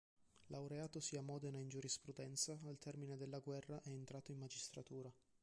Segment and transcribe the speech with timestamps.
[0.47, 5.13] Laureatosi a Modena in giurisprudenza, al termine della guerra è entrato in magistratura.